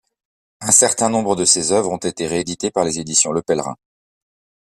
Un 0.61 0.71
certain 0.71 1.09
nombre 1.11 1.35
de 1.35 1.45
ses 1.45 1.71
œuvres 1.71 1.91
ont 1.91 1.97
été 1.97 2.25
rééditées 2.25 2.71
par 2.71 2.83
les 2.85 2.97
éditions 2.99 3.31
Le 3.31 3.43
Pèlerin. 3.43 3.75